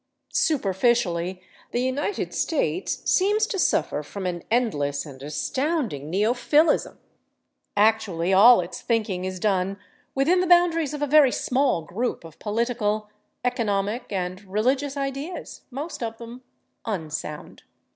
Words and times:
Superficially, 0.33 1.43
the 1.69 1.79
United 1.81 2.33
States 2.33 3.03
seems 3.07 3.45
to 3.45 3.59
suffer 3.59 4.01
from 4.01 4.25
an 4.25 4.43
endless 4.49 5.05
and 5.05 5.21
astounding 5.21 6.09
neophilism; 6.09 6.97
actually 7.77 8.33
all 8.33 8.61
its 8.61 8.81
thinking 8.81 9.25
is 9.25 9.39
done 9.39 9.77
within 10.15 10.39
the 10.39 10.47
boundaries 10.47 10.95
of 10.95 11.03
a 11.03 11.05
very 11.05 11.31
small 11.31 11.83
group 11.83 12.23
of 12.23 12.39
political, 12.39 13.11
economic 13.45 14.11
and 14.11 14.41
religious 14.45 14.97
ideas, 14.97 15.65
most 15.69 16.01
of 16.01 16.17
them 16.17 16.41
unsound. 16.83 17.61